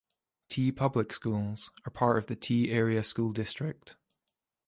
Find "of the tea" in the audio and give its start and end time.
2.17-2.71